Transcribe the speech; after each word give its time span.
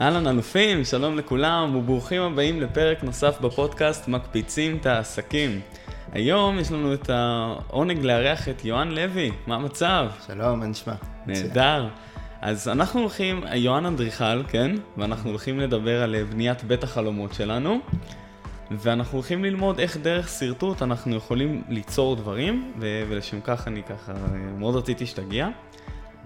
אהלן 0.00 0.26
אלופים, 0.26 0.84
שלום 0.84 1.18
לכולם 1.18 1.76
וברוכים 1.76 2.22
הבאים 2.22 2.60
לפרק 2.60 3.04
נוסף 3.04 3.40
בפודקאסט 3.40 4.08
מקפיצים 4.08 4.76
את 4.76 4.86
העסקים. 4.86 5.60
היום 6.12 6.58
יש 6.58 6.72
לנו 6.72 6.94
את 6.94 7.10
העונג 7.10 8.04
לארח 8.04 8.48
את 8.48 8.64
יוהן 8.64 8.90
לוי, 8.90 9.30
מה 9.46 9.54
המצב? 9.54 10.06
שלום, 10.26 10.60
מה 10.60 10.66
נשמע? 10.66 10.94
נהדר. 11.26 11.88
אז 12.40 12.68
אנחנו 12.68 13.00
הולכים, 13.00 13.44
יוהן 13.54 13.86
אדריכל, 13.86 14.42
כן? 14.48 14.76
ואנחנו 14.96 15.30
הולכים 15.30 15.60
לדבר 15.60 16.02
על 16.02 16.24
בניית 16.30 16.64
בית 16.64 16.84
החלומות 16.84 17.34
שלנו. 17.34 17.80
ואנחנו 18.70 19.18
הולכים 19.18 19.44
ללמוד 19.44 19.78
איך 19.78 19.96
דרך 19.96 20.28
שרטוט 20.28 20.82
אנחנו 20.82 21.16
יכולים 21.16 21.62
ליצור 21.68 22.16
דברים, 22.16 22.72
ו- 22.80 23.02
ולשם 23.08 23.40
כך 23.40 23.68
אני 23.68 23.82
ככה 23.82 24.12
מאוד 24.58 24.76
רציתי 24.76 25.06
שתגיע. 25.06 25.48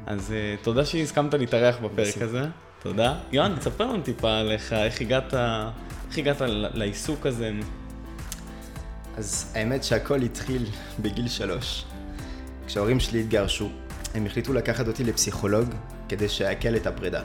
אז 0.07 0.31
uh, 0.31 0.65
תודה 0.65 0.85
שהסכמת 0.85 1.35
להתארח 1.35 1.77
בפרק 1.77 2.23
הזה. 2.23 2.45
תודה. 2.83 3.19
יוהן, 3.33 3.57
תספר 3.57 3.85
לנו 3.85 4.03
טיפה 4.03 4.39
עליך, 4.39 4.73
איך 4.73 5.01
הגעת, 5.01 5.35
איך 6.09 6.19
הגעת 6.19 6.37
לעיסוק 6.75 7.27
הזה. 7.27 7.51
אז 9.17 9.53
האמת 9.55 9.85
שהכל 9.85 10.23
התחיל 10.23 10.67
בגיל 11.01 11.29
שלוש. 11.29 11.85
כשההורים 12.67 13.01
שלי 13.01 13.21
התגרשו, 13.21 13.69
הם 14.15 14.27
החליטו 14.27 14.53
לקחת 14.53 14.89
אותי 14.89 15.05
לפסיכולוג 15.05 15.69
כדי 16.09 16.29
שאעכל 16.29 16.77
את 16.77 16.87
הפרידה. 16.87 17.23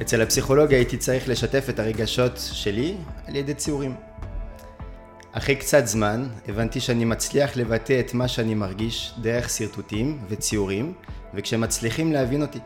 אצל 0.00 0.22
הפסיכולוג 0.22 0.72
הייתי 0.72 0.96
צריך 0.96 1.28
לשתף 1.28 1.66
את 1.68 1.78
הרגשות 1.78 2.32
שלי 2.52 2.96
על 3.26 3.36
ידי 3.36 3.54
ציורים. 3.54 3.94
אחרי 5.32 5.56
קצת 5.56 5.86
זמן 5.86 6.28
הבנתי 6.48 6.80
שאני 6.80 7.04
מצליח 7.04 7.56
לבטא 7.56 8.00
את 8.00 8.14
מה 8.14 8.28
שאני 8.28 8.54
מרגיש 8.54 9.14
דרך 9.20 9.50
שרטוטים 9.50 10.18
וציורים, 10.28 10.92
וכשמצליחים 11.34 12.12
להבין 12.12 12.42
אותי. 12.42 12.58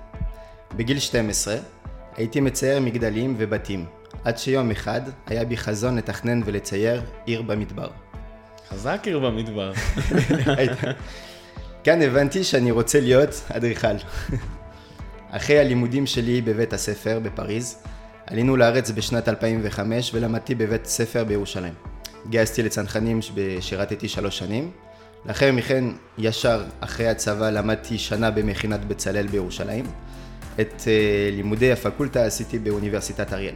בגיל 0.76 0.98
12 0.98 1.56
הייתי 2.16 2.40
מצייר 2.40 2.80
מגדלים 2.80 3.34
ובתים, 3.38 3.84
עד 4.24 4.38
שיום 4.38 4.70
אחד 4.70 5.00
היה 5.26 5.44
בי 5.44 5.56
חזון 5.56 5.96
לתכנן 5.96 6.40
ולצייר 6.44 7.02
עיר 7.24 7.42
במדבר. 7.42 7.88
חזק 8.68 9.00
עיר 9.04 9.18
במדבר. 9.18 9.72
כאן 11.84 12.02
הבנתי 12.02 12.44
שאני 12.44 12.70
רוצה 12.70 13.00
להיות 13.00 13.42
אדריכל. 13.52 13.96
אחרי 15.30 15.58
הלימודים 15.58 16.06
שלי 16.06 16.42
בבית 16.42 16.72
הספר 16.72 17.20
בפריז, 17.22 17.76
עלינו 18.26 18.56
לארץ 18.56 18.90
בשנת 18.90 19.28
2005 19.28 20.14
ולמדתי 20.14 20.54
בבית 20.54 20.86
ספר 20.86 21.24
בירושלים. 21.24 21.74
גייסתי 22.30 22.62
לצנחנים 22.62 23.20
ושירתתי 23.34 24.08
שלוש 24.08 24.38
שנים. 24.38 24.70
לאחר 25.26 25.52
מכן, 25.52 25.84
ישר 26.18 26.64
אחרי 26.80 27.08
הצבא, 27.08 27.50
למדתי 27.50 27.98
שנה 27.98 28.30
במכינת 28.30 28.84
בצלאל 28.84 29.26
בירושלים. 29.26 29.84
את 30.60 30.80
uh, 30.80 30.86
לימודי 31.32 31.72
הפקולטה 31.72 32.24
עשיתי 32.24 32.58
באוניברסיטת 32.58 33.32
אריאל. 33.32 33.54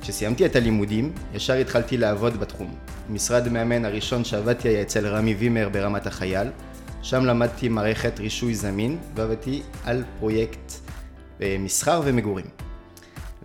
כשסיימתי 0.00 0.46
את 0.46 0.56
הלימודים, 0.56 1.12
ישר 1.34 1.54
התחלתי 1.54 1.96
לעבוד 1.96 2.40
בתחום. 2.40 2.74
משרד 3.10 3.48
מאמן 3.48 3.84
הראשון 3.84 4.24
שעבדתי 4.24 4.68
היה 4.68 4.82
אצל 4.82 5.06
רמי 5.06 5.34
וימר 5.34 5.68
ברמת 5.68 6.06
החייל. 6.06 6.48
שם 7.02 7.24
למדתי 7.24 7.68
מערכת 7.68 8.20
רישוי 8.20 8.54
זמין 8.54 8.98
ועבדתי 9.14 9.62
על 9.84 10.04
פרויקט 10.18 10.72
אה, 11.42 11.56
מסחר 11.58 12.00
ומגורים. 12.04 12.46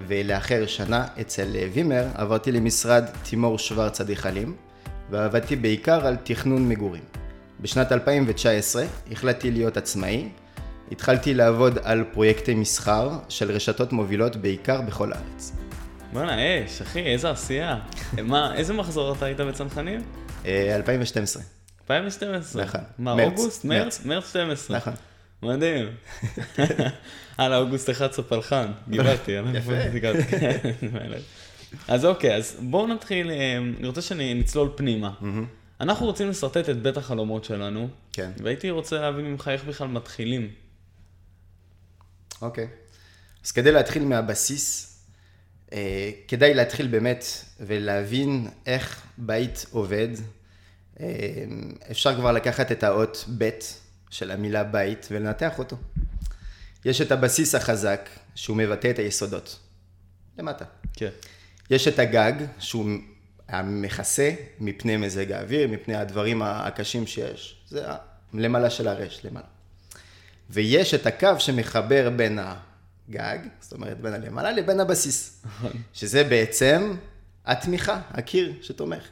ולאחר 0.08 0.66
שנה 0.68 1.08
אצל 1.22 1.56
אה, 1.56 1.68
וימר 1.74 2.06
עברתי 2.14 2.52
למשרד 2.52 3.06
תימור 3.24 3.60
שוורץ 3.60 4.02
אדריכלים 4.02 4.56
ועבדתי 5.10 5.56
בעיקר 5.56 6.08
על 6.08 6.16
תכנון 6.24 6.70
מגורים. 6.70 7.04
בשנת 7.62 7.92
2019 7.92 8.86
החלטתי 9.12 9.52
להיות 9.52 9.78
עצמאי, 9.78 10.30
התחלתי 10.92 11.34
לעבוד 11.34 11.80
על 11.84 12.04
פרויקטי 12.14 12.56
מסחר 12.56 13.10
של 13.30 13.52
רשתות 13.52 13.94
מובילות 13.94 14.36
בעיקר 14.36 14.82
בכל 14.82 15.14
הארץ. 15.14 15.52
בואנה 16.14 16.66
אש, 16.66 16.82
אחי, 16.82 17.00
איזה 17.00 17.30
עשייה. 17.30 17.80
מה, 18.24 18.56
איזה 18.56 18.74
מחזור 18.74 19.14
אתה 19.14 19.26
היית 19.26 19.40
בצנחנים? 19.40 20.02
2012. 20.46 21.44
2012? 21.82 22.64
נכון. 22.64 22.82
מה, 22.98 23.16
מרץ, 23.16 23.40
אוגוסט? 23.40 23.66
מרץ. 23.66 24.06
מרץ? 24.06 24.06
מרץ 24.06 24.30
12. 24.30 24.78
נכון. 24.78 24.94
מדהים. 25.44 25.88
הלאה, 27.38 27.58
אוגוסט 27.58 27.90
11 27.90 28.26
פלחן, 28.26 28.72
גיברתי. 28.90 29.32
יפה. 29.54 29.72
כן, 30.40 30.72
אז 31.88 32.06
אוקיי, 32.06 32.36
אז 32.36 32.58
בואו 32.60 32.88
נתחיל, 32.88 33.32
אה, 33.32 33.58
אני 33.80 33.88
רוצה 33.88 34.02
שנצלול 34.02 34.70
פנימה. 34.76 35.12
אנחנו 35.82 36.06
רוצים 36.06 36.30
לשרטט 36.30 36.70
את 36.70 36.82
בית 36.82 36.98
החלומות 36.98 37.44
שלנו, 37.44 37.88
כן. 38.14 38.32
והייתי 38.44 38.70
רוצה 38.70 39.00
להבין 39.02 39.26
ממך 39.26 39.48
איך 39.48 39.64
בכלל 39.64 39.88
מתחילים. 39.88 40.48
אוקיי. 42.42 42.68
אז 43.46 43.52
כדי 43.52 43.72
להתחיל 43.72 44.06
מהבסיס, 44.06 44.96
אה, 45.74 46.12
כדאי 46.28 46.54
להתחיל 46.54 46.88
באמת 46.88 47.26
ולהבין 47.60 48.48
איך 48.66 49.02
בית 49.18 49.66
עובד. 49.72 50.08
אה, 51.00 51.06
אפשר 51.92 52.16
כבר 52.16 52.32
לקחת 52.32 52.72
את 52.72 52.84
האות 52.84 53.26
ב' 53.38 53.50
של 54.10 54.32
המילה 54.32 54.64
בית 54.64 55.08
ולנתח 55.12 55.60
אותו. 55.60 55.78
יש 56.86 57.02
את 57.02 57.12
הבסיס 57.12 57.56
החזק, 57.56 58.10
שהוא 58.36 58.58
מבטא 58.58 58.90
את 58.90 59.00
היסודות. 59.00 59.60
למטה. 60.38 60.66
כן. 60.94 61.10
יש 61.70 61.88
את 61.88 62.00
הגג, 62.00 62.34
שהוא 62.60 62.86
המכסה 63.48 64.32
מפני 64.60 64.98
מזג 64.98 65.32
האוויר, 65.32 65.68
מפני 65.68 65.96
הדברים 65.96 66.42
הקשים 66.42 67.08
שיש. 67.08 67.64
זה 67.68 67.86
למעלה 68.34 68.70
של 68.70 68.88
הרש, 68.88 69.22
למעלה. 69.24 69.55
ויש 70.50 70.94
את 70.94 71.06
הקו 71.06 71.40
שמחבר 71.40 72.10
בין 72.16 72.40
הגג, 72.40 73.38
זאת 73.62 73.74
אומרת 73.74 74.02
בין 74.02 74.14
הלמעלה 74.14 74.52
לבין 74.52 74.80
הבסיס. 74.80 75.46
שזה 75.94 76.24
בעצם 76.24 76.96
התמיכה, 77.46 78.02
הקיר 78.12 78.54
שתומך. 78.62 79.04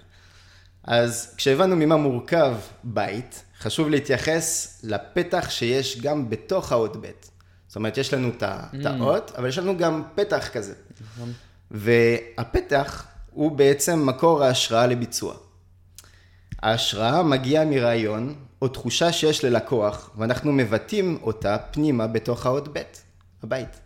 אז 0.83 1.33
כשהבנו 1.37 1.75
ממה 1.75 1.97
מורכב 1.97 2.55
בית, 2.83 3.43
חשוב 3.59 3.89
להתייחס 3.89 4.79
לפתח 4.83 5.49
שיש 5.49 6.01
גם 6.01 6.29
בתוך 6.29 6.71
האות 6.71 6.97
ב'. 7.01 7.11
זאת 7.67 7.75
אומרת, 7.75 7.97
יש 7.97 8.13
לנו 8.13 8.29
את 8.29 8.43
את 8.43 8.85
האות, 8.85 9.31
אבל 9.37 9.49
יש 9.49 9.57
לנו 9.57 9.77
גם 9.77 10.03
פתח 10.15 10.49
כזה. 10.53 10.73
והפתח 11.71 13.05
הוא 13.31 13.51
בעצם 13.51 14.05
מקור 14.07 14.43
ההשראה 14.43 14.87
לביצוע. 14.87 15.35
ההשראה 16.61 17.23
מגיעה 17.23 17.65
מרעיון 17.65 18.35
או 18.63 18.67
תחושה 18.67 19.11
שיש 19.13 19.43
ללקוח, 19.45 20.09
ואנחנו 20.17 20.51
מבטאים 20.51 21.17
אותה 21.23 21.57
פנימה 21.71 22.07
בתוך 22.07 22.45
האות 22.45 22.67
ב', 22.77 22.81
הבית. 23.43 23.79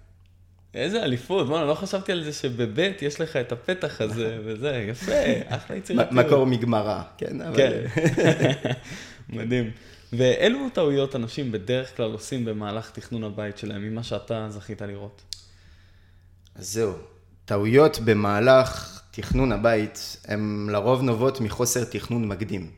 איזה 0.74 1.04
אליפות, 1.04 1.48
בוא'נה, 1.48 1.66
לא 1.66 1.74
חשבתי 1.74 2.12
על 2.12 2.24
זה 2.24 2.34
שבבית 2.34 3.02
יש 3.02 3.22
לך 3.22 3.36
את 3.36 3.52
הפתח 3.52 4.02
הזה 4.02 4.38
וזה, 4.46 4.86
יפה, 4.90 5.12
אחלה 5.48 5.76
יצירתיות. 5.76 6.12
מקור 6.12 6.46
מגמרא, 6.46 7.02
כן? 7.18 7.42
אבל- 7.42 7.56
כן. 7.56 8.72
מדהים. 9.30 9.72
ואילו 10.14 10.60
טעויות 10.74 11.16
אנשים 11.16 11.52
בדרך 11.52 11.98
כלל 11.98 12.12
עושים 12.12 12.46
במהלך 12.46 12.92
תכנון 12.92 13.24
הבית 13.24 13.58
שלהם, 13.58 13.82
ממה 13.82 14.04
שאתה 14.04 14.48
זכית 14.50 14.82
לראות? 14.82 15.22
אז 16.56 16.74
זהו, 16.74 16.94
טעויות 17.46 18.00
במהלך 18.06 19.02
תכנון 19.12 19.52
הבית 19.52 20.18
הן 20.28 20.68
לרוב 20.72 21.02
נובעות 21.02 21.42
מחוסר 21.42 21.84
תכנון 21.84 22.28
מקדים. 22.28 22.72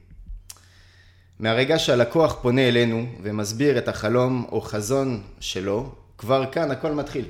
מהרגע 1.39 1.79
שהלקוח 1.79 2.37
פונה 2.41 2.67
אלינו 2.67 3.05
ומסביר 3.21 3.77
את 3.77 3.87
החלום 3.87 4.45
או 4.51 4.61
חזון 4.61 5.23
שלו, 5.39 5.95
כבר 6.17 6.51
כאן 6.51 6.71
הכל 6.71 6.91
מתחיל. 6.91 7.25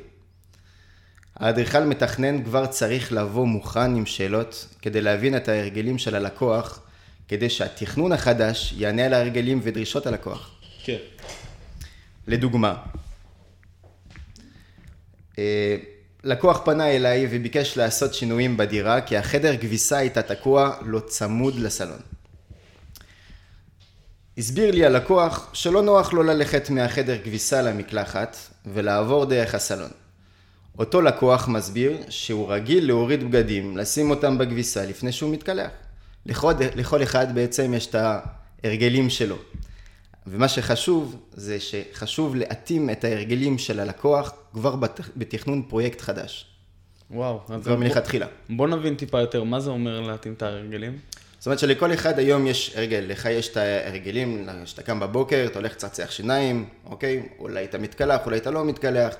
האדריכל 1.35 1.83
מתכנן 1.83 2.43
כבר 2.43 2.65
צריך 2.65 3.13
לבוא 3.13 3.47
מוכן 3.47 3.95
עם 3.95 4.05
שאלות 4.05 4.67
כדי 4.81 5.01
להבין 5.01 5.37
את 5.37 5.47
ההרגלים 5.47 5.97
של 5.97 6.15
הלקוח, 6.15 6.81
כדי 7.27 7.49
שהתכנון 7.49 8.11
החדש 8.11 8.73
יענה 8.77 9.05
על 9.05 9.13
ההרגלים 9.13 9.59
ודרישות 9.63 10.07
הלקוח. 10.07 10.51
כן. 10.83 10.97
לדוגמה, 12.27 12.75
אה, 15.37 15.77
לקוח 16.23 16.61
פנה 16.65 16.87
אליי 16.87 17.27
וביקש 17.31 17.77
לעשות 17.77 18.13
שינויים 18.13 18.57
בדירה 18.57 19.01
כי 19.01 19.17
החדר 19.17 19.57
כביסה 19.57 19.97
הייתה 19.97 20.21
תקוע 20.21 20.75
לא 20.85 20.99
צמוד 20.99 21.55
לסלון. 21.55 21.99
הסביר 24.39 24.71
לי 24.71 24.85
הלקוח 24.85 25.49
שלא 25.53 25.81
נוח 25.81 26.13
לו 26.13 26.23
ללכת 26.23 26.69
מהחדר 26.69 27.17
כביסה 27.23 27.61
למקלחת 27.61 28.37
ולעבור 28.65 29.25
דרך 29.25 29.55
הסלון. 29.55 29.89
אותו 30.77 31.01
לקוח 31.01 31.47
מסביר 31.47 31.97
שהוא 32.09 32.53
רגיל 32.53 32.87
להוריד 32.87 33.23
בגדים, 33.23 33.77
לשים 33.77 34.09
אותם 34.09 34.37
בכביסה 34.37 34.85
לפני 34.85 35.11
שהוא 35.11 35.33
מתקלח. 35.33 35.71
לכל, 36.25 36.53
לכל 36.75 37.03
אחד 37.03 37.35
בעצם 37.35 37.73
יש 37.73 37.87
את 37.87 37.95
ההרגלים 37.95 39.09
שלו. 39.09 39.35
ומה 40.27 40.47
שחשוב, 40.47 41.15
זה 41.33 41.57
שחשוב 41.59 42.35
להתאים 42.35 42.89
את 42.89 43.03
ההרגלים 43.03 43.57
של 43.57 43.79
הלקוח 43.79 44.33
כבר 44.53 44.75
בתכנון 45.17 45.61
פרויקט 45.61 46.01
חדש. 46.01 46.45
וואו. 47.11 47.39
כבר 47.63 47.75
מלכתחילה. 47.75 48.27
בוא 48.49 48.67
נבין 48.67 48.95
טיפה 48.95 49.19
יותר, 49.19 49.43
מה 49.43 49.59
זה 49.59 49.69
אומר 49.69 50.01
להתאים 50.01 50.33
את 50.33 50.41
ההרגלים? 50.41 50.99
זאת 51.39 51.45
אומרת 51.45 51.59
שלכל 51.59 51.93
אחד 51.93 52.19
היום 52.19 52.47
יש 52.47 52.73
הרגל, 52.75 53.05
לך 53.07 53.25
יש 53.25 53.49
את 53.49 53.57
ההרגלים, 53.57 54.47
כשאתה 54.63 54.83
קם 54.83 54.99
בבוקר, 54.99 55.45
אתה 55.45 55.59
הולך 55.59 55.71
לצחצח 55.71 56.11
שיניים, 56.11 56.69
אוקיי? 56.85 57.29
אולי 57.39 57.65
אתה 57.65 57.77
מתקלח, 57.77 58.25
אולי 58.25 58.37
אתה 58.37 58.51
לא 58.51 58.65
מתקלח. 58.65 59.15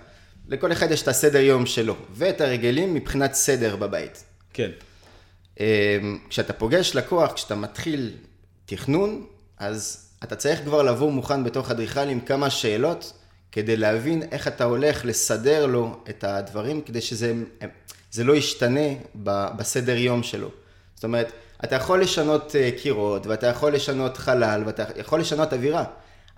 לכל 0.48 0.72
אחד 0.72 0.92
יש 0.92 1.02
את 1.02 1.08
הסדר 1.08 1.40
יום 1.40 1.66
שלו, 1.66 1.96
ואת 2.12 2.42
הרגלים 2.42 2.94
מבחינת 2.94 3.34
סדר 3.34 3.76
בבית. 3.76 4.24
כן. 4.54 4.70
אמ, 5.60 5.66
כשאתה 6.30 6.54
פוגש 6.54 6.96
לקוח, 6.96 7.34
כשאתה 7.34 7.56
מתחיל 7.56 8.14
תכנון, 8.66 9.26
אז 9.58 10.10
אתה 10.24 10.36
צריך 10.36 10.60
כבר 10.64 10.84
לבוא 10.84 11.12
מוכן 11.12 11.44
בתוך 11.44 11.72
אדריכל 11.72 12.10
עם 12.10 12.20
כמה 12.20 12.50
שאלות, 12.50 13.14
כדי 13.52 13.78
להבין 13.78 14.24
איך 14.32 14.48
אתה 14.48 14.64
הולך 14.64 15.06
לסדר 15.06 15.66
לו 15.66 16.04
את 16.10 16.24
הדברים, 16.24 16.82
כדי 16.82 17.02
שזה 17.02 17.34
לא 18.24 18.36
ישתנה 18.36 18.90
בסדר 19.56 19.98
יום 19.98 20.24
שלו. 20.24 20.52
זאת 20.96 21.04
אומרת, 21.04 21.32
אתה 21.64 21.76
יכול 21.76 22.02
לשנות 22.02 22.56
אה, 22.56 22.70
קירות, 22.82 23.28
ואתה 23.28 23.48
יכול 23.48 23.74
לשנות 23.74 24.18
חלל, 24.18 24.64
ואתה 24.66 24.84
יכול 24.96 25.20
לשנות 25.20 25.54
אווירה, 25.54 25.84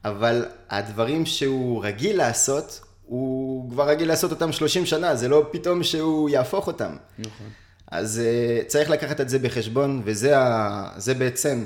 אבל 0.05 0.45
הדברים 0.69 1.25
שהוא 1.25 1.83
רגיל 1.85 2.17
לעשות, 2.17 2.81
הוא 3.03 3.69
כבר 3.69 3.89
רגיל 3.89 4.07
לעשות 4.07 4.31
אותם 4.31 4.51
30 4.51 4.85
שנה, 4.85 5.15
זה 5.15 5.27
לא 5.27 5.47
פתאום 5.51 5.83
שהוא 5.83 6.29
יהפוך 6.29 6.67
אותם. 6.67 6.95
נכון. 7.19 7.47
אז 7.91 8.21
uh, 8.21 8.67
צריך 8.67 8.89
לקחת 8.89 9.21
את 9.21 9.29
זה 9.29 9.39
בחשבון, 9.39 10.01
וזה 10.05 10.37
ה, 10.37 10.89
בעצם 11.17 11.65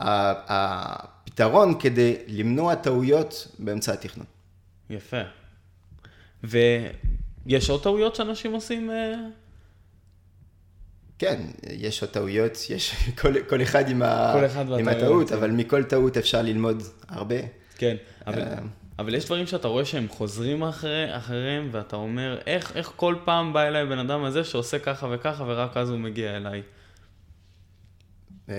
הפתרון 0.00 1.80
כדי 1.80 2.16
למנוע 2.26 2.74
טעויות 2.74 3.48
באמצע 3.58 3.92
התכנון. 3.92 4.26
יפה. 4.90 5.20
ויש 6.44 7.70
עוד 7.70 7.82
טעויות 7.82 8.14
שאנשים 8.14 8.52
עושים? 8.52 8.90
אה? 11.22 11.28
כן, 11.28 11.40
יש 11.70 12.02
עוד 12.02 12.10
טעויות, 12.10 12.58
יש 12.70 12.94
כל, 13.20 13.42
כל 13.48 13.62
אחד 13.62 13.88
עם, 13.88 14.02
כל 14.32 14.46
אחד 14.46 14.78
עם 14.78 14.88
הטעות, 14.88 15.32
אבל 15.32 15.50
מכל 15.50 15.84
טעות 15.84 16.16
אפשר 16.16 16.42
ללמוד 16.42 16.82
הרבה. 17.08 17.36
כן, 17.78 17.96
אבל... 18.26 18.42
אבל 18.98 19.14
יש 19.14 19.24
דברים 19.24 19.46
שאתה 19.46 19.68
רואה 19.68 19.84
שהם 19.84 20.08
חוזרים 20.08 20.62
אחרי, 20.62 21.16
אחריהם, 21.16 21.68
ואתה 21.72 21.96
אומר, 21.96 22.38
איך, 22.46 22.76
איך 22.76 22.92
כל 22.96 23.14
פעם 23.24 23.52
בא 23.52 23.62
אליי 23.62 23.86
בן 23.86 23.98
אדם 23.98 24.24
הזה 24.24 24.44
שעושה 24.44 24.78
ככה 24.78 25.08
וככה, 25.10 25.44
ורק 25.46 25.76
אז 25.76 25.90
הוא 25.90 25.98
מגיע 25.98 26.36
אליי? 26.36 26.62
אמ, 28.48 28.54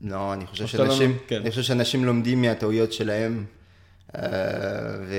לא, 0.00 0.32
אני 0.32 0.46
חושב 0.46 0.66
שאנשים, 0.66 1.18
כן. 1.26 1.40
אני 1.40 1.50
חושב 1.50 1.62
שאנשים 1.62 2.04
לומדים 2.04 2.42
מהטעויות 2.42 2.92
שלהם, 2.92 3.44
אה, 4.16 4.22
ו, 5.08 5.14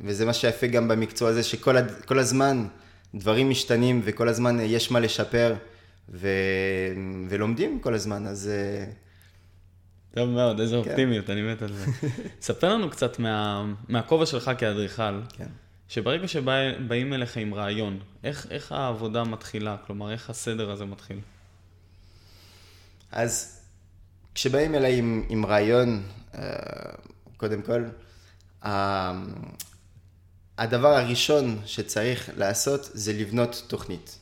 וזה 0.00 0.26
מה 0.26 0.32
שיפה 0.32 0.66
גם 0.66 0.88
במקצוע 0.88 1.28
הזה, 1.28 1.42
שכל 1.42 2.18
הזמן 2.18 2.66
דברים 3.16 3.50
משתנים 3.50 4.00
וכל 4.04 4.28
הזמן 4.28 4.60
יש 4.60 4.90
מה 4.90 5.00
לשפר, 5.00 5.54
ו, 6.08 6.28
ולומדים 7.28 7.80
כל 7.80 7.94
הזמן, 7.94 8.26
אז... 8.26 8.48
אה, 8.48 8.84
טוב 10.14 10.30
מאוד, 10.30 10.60
איזה 10.60 10.76
כן. 10.84 10.90
אופטימיות, 10.90 11.30
אני 11.30 11.42
מת 11.42 11.62
על 11.62 11.72
זה. 11.72 11.86
ספר 12.40 12.74
לנו 12.74 12.90
קצת 12.90 13.18
מה, 13.18 13.64
מהכובע 13.88 14.26
שלך 14.26 14.50
כאדריכל, 14.58 15.20
כן. 15.28 15.48
שברגע 15.88 16.28
שבאים 16.28 17.12
אליך 17.12 17.36
עם 17.36 17.54
רעיון, 17.54 17.98
איך, 18.24 18.46
איך 18.50 18.72
העבודה 18.72 19.24
מתחילה? 19.24 19.76
כלומר, 19.86 20.12
איך 20.12 20.30
הסדר 20.30 20.70
הזה 20.70 20.84
מתחיל? 20.84 21.18
אז 23.12 23.60
כשבאים 24.34 24.74
אליי 24.74 24.98
עם, 24.98 25.24
עם 25.28 25.46
רעיון, 25.46 26.02
אה, 26.34 26.42
קודם 27.36 27.62
כל, 27.62 27.84
הדבר 30.58 30.88
הראשון 30.96 31.60
שצריך 31.66 32.30
לעשות 32.36 32.90
זה 32.94 33.12
לבנות 33.12 33.62
תוכנית. 33.66 34.18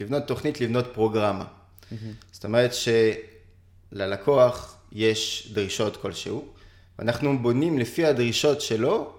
לבנות 0.00 0.26
תוכנית, 0.26 0.60
לבנות 0.60 0.86
פרוגרמה. 0.94 1.44
Mm-hmm. 1.44 1.94
זאת 2.32 2.44
אומרת 2.44 2.70
שללקוח 3.92 4.76
יש 4.92 5.50
דרישות 5.54 5.96
כלשהו, 5.96 6.48
ואנחנו 6.98 7.38
בונים 7.38 7.78
לפי 7.78 8.06
הדרישות 8.06 8.60
שלו 8.60 9.12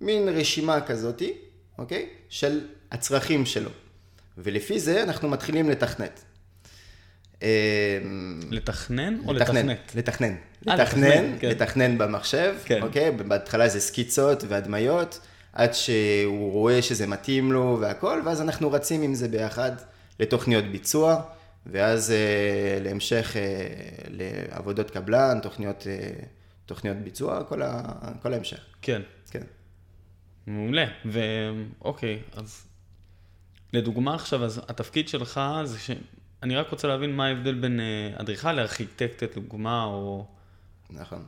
מין 0.00 0.28
רשימה 0.28 0.80
כזאתי, 0.80 1.32
אוקיי? 1.78 2.08
של 2.28 2.60
הצרכים 2.92 3.46
שלו. 3.46 3.70
ולפי 4.38 4.80
זה 4.80 5.02
אנחנו 5.02 5.28
מתחילים 5.28 5.70
לתכנת. 5.70 6.24
אמ, 7.42 7.46
לתכנן 8.50 9.18
או 9.26 9.32
לתכנת? 9.32 9.92
לתכנן. 9.94 10.34
אה, 10.68 10.76
לתכנן, 10.76 11.38
כן. 11.40 11.48
לתכנן 11.48 11.98
במחשב, 11.98 12.54
כן. 12.64 12.82
אוקיי? 12.82 13.10
בהתחלה 13.10 13.68
זה 13.68 13.80
סקיצות 13.80 14.44
והדמיות, 14.48 15.20
עד 15.52 15.74
שהוא 15.74 16.52
רואה 16.52 16.82
שזה 16.82 17.06
מתאים 17.06 17.52
לו 17.52 17.78
והכל, 17.80 18.22
ואז 18.24 18.40
אנחנו 18.40 18.72
רצים 18.72 19.02
עם 19.02 19.14
זה 19.14 19.28
ביחד 19.28 19.72
לתוכניות 20.20 20.64
ביצוע. 20.64 21.22
ואז 21.66 22.10
אה, 22.10 22.78
להמשך 22.80 23.36
אה, 23.36 23.42
לעבודות 24.08 24.90
קבלן, 24.90 25.38
תוכניות, 25.42 25.86
אה, 25.86 26.10
תוכניות 26.66 26.96
ביצוע, 26.96 27.44
כל, 27.44 27.62
ה, 27.62 27.82
כל 28.22 28.32
ההמשך. 28.32 28.66
כן. 28.82 29.02
כן. 29.30 29.42
מעולה. 30.46 30.84
ואוקיי, 31.04 32.22
אז 32.32 32.66
לדוגמה 33.72 34.14
עכשיו, 34.14 34.44
אז 34.44 34.60
התפקיד 34.68 35.08
שלך 35.08 35.40
זה 35.64 35.78
ש... 35.78 35.90
אני 36.42 36.56
רק 36.56 36.70
רוצה 36.70 36.88
להבין 36.88 37.16
מה 37.16 37.26
ההבדל 37.26 37.54
בין 37.54 37.80
אדריכל 38.16 38.52
לארכיטקט, 38.52 39.22
לדוגמה, 39.22 39.84
או... 39.84 40.26
נכון. 40.90 41.24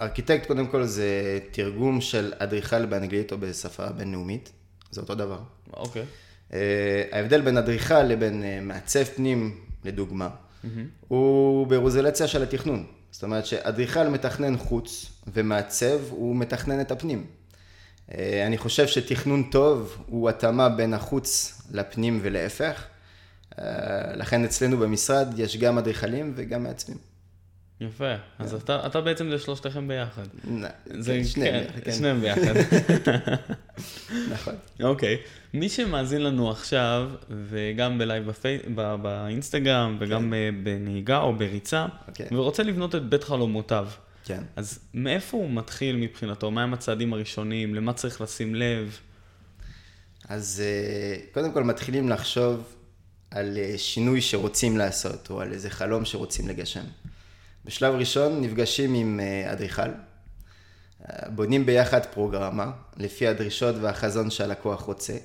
ארכיטקט, 0.00 0.46
קודם 0.46 0.66
כל, 0.66 0.84
זה 0.84 1.38
תרגום 1.50 2.00
של 2.00 2.32
אדריכל 2.38 2.86
באנגלית 2.86 3.32
או 3.32 3.38
בשפה 3.38 3.86
בינלאומית. 3.86 4.52
זה 4.90 5.00
אותו 5.00 5.14
דבר. 5.14 5.38
אוקיי. 5.72 6.04
אה, 6.52 7.04
ההבדל 7.12 7.40
בין 7.40 7.56
אדריכל 7.56 8.02
לבין 8.02 8.44
אה, 8.44 8.58
מעצב 8.62 9.04
פנים, 9.04 9.60
לדוגמה, 9.84 10.28
mm-hmm. 10.28 10.66
הוא 11.08 11.66
ברוזלציה 11.66 12.28
של 12.28 12.42
התכנון. 12.42 12.86
זאת 13.10 13.22
אומרת 13.22 13.46
שאדריכל 13.46 14.08
מתכנן 14.08 14.58
חוץ 14.58 15.06
ומעצב 15.34 16.00
הוא 16.10 16.36
מתכנן 16.36 16.80
את 16.80 16.90
הפנים. 16.90 17.26
אה, 18.14 18.46
אני 18.46 18.58
חושב 18.58 18.86
שתכנון 18.86 19.42
טוב 19.42 20.04
הוא 20.06 20.28
התאמה 20.28 20.68
בין 20.68 20.94
החוץ 20.94 21.60
לפנים 21.70 22.20
ולהפך. 22.22 22.84
לכן 24.14 24.44
אצלנו 24.44 24.78
במשרד 24.78 25.28
יש 25.36 25.56
גם 25.56 25.78
אדריכלים 25.78 26.32
וגם 26.36 26.62
מעצבים. 26.62 26.96
יפה, 27.86 28.14
אז 28.38 28.54
אתה, 28.54 28.86
אתה 28.86 29.00
בעצם 29.00 29.30
זה 29.30 29.38
שלושתכם 29.38 29.88
ביחד. 29.88 30.26
זה, 30.84 31.12
כן, 31.12 31.24
שניהם 31.24 31.64
כן, 31.64 31.80
ביחד. 31.80 31.92
שניהם 31.92 32.20
ביחד. 32.20 32.54
נכון. 34.32 34.54
אוקיי, 34.82 35.16
מי 35.54 35.68
שמאזין 35.68 36.22
לנו 36.22 36.50
עכשיו, 36.50 37.10
וגם 37.30 37.98
בלייב 37.98 38.26
בפי... 38.26 38.58
באינסטגרם, 39.02 39.96
וגם 40.00 40.32
כן. 40.32 40.64
בנהיגה 40.64 41.18
או 41.18 41.34
בריצה, 41.34 41.86
אוקיי. 42.08 42.26
ורוצה 42.32 42.62
לבנות 42.62 42.94
את 42.94 43.08
בית 43.08 43.24
חלומותיו, 43.24 43.88
כן. 44.24 44.42
אז 44.56 44.78
מאיפה 44.94 45.36
הוא 45.36 45.50
מתחיל 45.50 45.96
מבחינתו? 45.96 46.50
מהם 46.50 46.74
הצעדים 46.74 47.12
הראשונים? 47.12 47.74
למה 47.74 47.92
צריך 47.92 48.20
לשים 48.20 48.54
לב? 48.54 48.98
אז 50.28 50.62
אה, 50.64 51.16
קודם 51.32 51.52
כל 51.52 51.64
מתחילים 51.64 52.08
לחשוב 52.08 52.74
על 53.30 53.58
אה, 53.58 53.74
שינוי 53.76 54.20
שרוצים 54.20 54.76
לעשות, 54.76 55.30
או 55.30 55.40
על 55.40 55.52
איזה 55.52 55.70
חלום 55.70 56.04
שרוצים 56.04 56.48
לגשם. 56.48 56.84
בשלב 57.64 57.94
ראשון 57.94 58.40
נפגשים 58.40 58.94
עם 58.94 59.20
אה, 59.20 59.52
אדריכל, 59.52 59.82
אה, 59.82 61.28
בונים 61.28 61.66
ביחד 61.66 62.06
פרוגרמה 62.06 62.70
לפי 62.96 63.26
הדרישות 63.26 63.76
והחזון 63.80 64.30
שהלקוח 64.30 64.80
רוצה, 64.80 65.16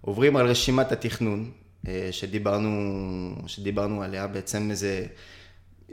עוברים 0.00 0.36
על 0.36 0.46
רשימת 0.46 0.92
התכנון 0.92 1.50
אה, 1.88 2.08
שדיברנו, 2.10 3.34
שדיברנו 3.46 4.02
עליה, 4.02 4.26
בעצם 4.26 4.70
זה, 4.72 5.06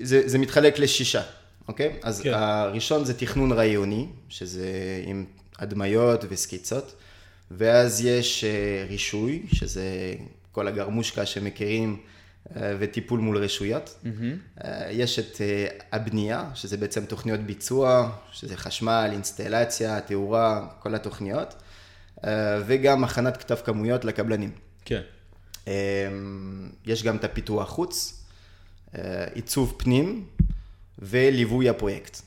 זה, 0.02 0.28
זה 0.30 0.38
מתחלק 0.38 0.80
לשישה, 0.80 1.22
אוקיי? 1.68 1.96
אז 2.04 2.22
כן. 2.22 2.34
הראשון 2.34 3.06
זה 3.06 3.14
תכנון 3.14 3.52
רעיוני, 3.52 4.08
שזה 4.30 4.68
עם 5.06 5.26
הדמיות 5.60 6.26
וסקיצות, 6.30 6.96
ואז 7.52 8.06
יש 8.06 8.46
רישוי, 8.90 9.44
שזה 9.54 10.14
כל 10.52 10.68
הגרמושקה 10.68 11.26
שמכירים. 11.26 12.00
אה, 12.56 12.76
וטיפול 12.80 13.20
מול 13.20 13.38
רשויות. 13.38 13.96
Mm-hmm. 14.04 14.68
יש 14.90 15.20
את 15.20 15.42
אה, 15.42 15.68
הבנייה, 15.92 16.50
שזה 16.54 16.78
בעצם 16.78 17.06
תוכניות 17.06 17.40
ביצוע, 17.40 18.12
שזה 18.32 18.58
חשמל, 18.58 19.10
אינסטלציה, 19.12 20.02
תאורה, 20.02 20.68
כל 20.80 20.96
התוכניות, 20.96 21.56
וגם 22.66 23.04
הכנת 23.04 23.38
כתב 23.38 23.56
כמויות 23.56 24.06
לקבלנים. 24.06 24.52
כן. 24.86 25.02
יש 26.86 27.04
גם 27.04 27.16
את 27.16 27.24
הפיתוח 27.24 27.70
חוץ, 27.70 28.24
עיצוב 29.34 29.76
פנים 29.78 30.26
וליווי 31.00 31.70
הפרויקט. 31.70 32.22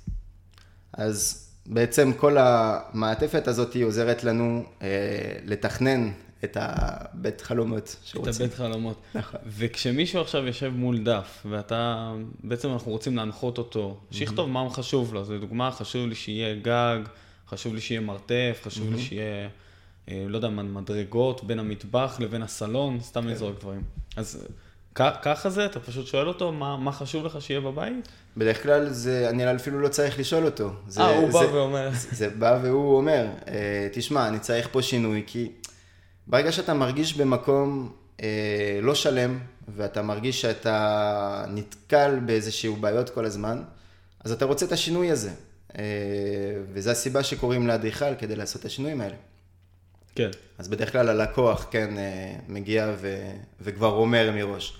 אז 0.92 1.48
בעצם 1.66 2.12
כל 2.12 2.36
המעטפת 2.40 3.48
הזאת 3.48 3.76
עוזרת 3.84 4.24
לנו 4.24 4.64
אה, 4.82 4.88
לתכנן 5.44 6.10
את 6.44 6.56
הבית 6.60 7.40
חלומות 7.40 7.96
שרוצים. 8.04 8.32
את 8.32 8.36
הבית 8.40 8.54
חלומות. 8.54 9.02
נכון. 9.14 9.40
וכשמישהו 9.46 10.20
עכשיו 10.20 10.46
יושב 10.46 10.72
מול 10.76 10.98
דף, 10.98 11.46
ואתה, 11.50 12.12
בעצם 12.44 12.72
אנחנו 12.72 12.92
רוצים 12.92 13.16
להנחות 13.16 13.58
אותו, 13.58 14.00
שיכתוב 14.10 14.48
מה 14.48 14.70
חשוב 14.70 15.14
לו. 15.14 15.24
זו 15.24 15.38
דוגמה, 15.38 15.70
חשוב 15.70 16.08
לי 16.08 16.14
שיהיה 16.14 16.54
גג, 16.54 16.98
חשוב 17.48 17.74
לי 17.74 17.80
שיהיה 17.80 18.00
מרתף, 18.00 18.60
חשוב 18.62 18.92
לי 18.92 19.02
שיהיה, 19.02 19.48
אה, 20.08 20.24
לא 20.28 20.36
יודע, 20.36 20.48
מדרגות 20.48 21.44
בין 21.44 21.58
המטבח 21.58 22.16
לבין 22.20 22.42
הסלון, 22.42 23.00
סתם 23.00 23.28
לזרוק 23.28 23.54
כן. 23.54 23.60
דברים. 23.60 23.82
אז 24.16 24.48
ככה 24.94 25.50
זה? 25.50 25.66
אתה 25.66 25.80
פשוט 25.80 26.06
שואל 26.06 26.28
אותו 26.28 26.52
מה, 26.52 26.76
מה 26.76 26.92
חשוב 26.92 27.26
לך 27.26 27.42
שיהיה 27.42 27.60
בבית? 27.60 28.08
בדרך 28.36 28.62
כלל 28.62 28.88
זה, 28.88 29.28
אני 29.30 29.56
אפילו 29.56 29.80
לא 29.80 29.88
צריך 29.88 30.18
לשאול 30.18 30.44
אותו. 30.44 30.72
אה, 30.98 31.16
הוא 31.16 31.32
זה, 31.32 31.38
בא 31.38 31.52
ואומר. 31.52 31.90
זה, 31.92 32.08
זה 32.12 32.28
בא 32.30 32.58
והוא 32.62 32.96
אומר, 32.96 33.26
תשמע, 33.92 34.28
אני 34.28 34.38
צריך 34.38 34.68
פה 34.72 34.82
שינוי, 34.82 35.22
כי 35.26 35.48
ברגע 36.26 36.52
שאתה 36.52 36.74
מרגיש 36.74 37.16
במקום 37.16 37.92
אה, 38.22 38.78
לא 38.82 38.94
שלם, 38.94 39.38
ואתה 39.68 40.02
מרגיש 40.02 40.40
שאתה 40.40 41.44
נתקל 41.48 42.18
באיזשהו 42.26 42.76
בעיות 42.76 43.10
כל 43.10 43.24
הזמן, 43.24 43.62
אז 44.24 44.32
אתה 44.32 44.44
רוצה 44.44 44.66
את 44.66 44.72
השינוי 44.72 45.10
הזה. 45.10 45.30
אה, 45.78 45.82
וזו 46.72 46.90
הסיבה 46.90 47.22
שקוראים 47.22 47.66
לאדריכל 47.66 48.14
כדי 48.18 48.36
לעשות 48.36 48.60
את 48.60 48.66
השינויים 48.66 49.00
האלה. 49.00 49.14
כן. 50.14 50.30
אז 50.58 50.68
בדרך 50.68 50.92
כלל 50.92 51.08
הלקוח, 51.08 51.66
כן, 51.70 51.98
אה, 51.98 52.34
מגיע 52.48 52.92
ו, 53.00 53.30
וכבר 53.60 53.92
אומר 53.92 54.30
מראש. 54.34 54.76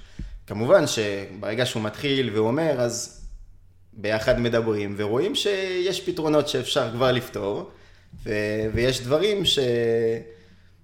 כמובן 0.46 0.84
שברגע 0.86 1.66
שהוא 1.66 1.82
מתחיל 1.82 2.30
ואומר, 2.36 2.80
אז 2.80 3.22
ביחד 3.92 4.40
מדברים 4.40 4.94
ורואים 4.96 5.34
שיש 5.34 6.00
פתרונות 6.00 6.48
שאפשר 6.48 6.90
כבר 6.92 7.12
לפתור, 7.12 7.70
ו, 8.24 8.30
ויש 8.74 9.00
דברים 9.00 9.44
ש... 9.44 9.58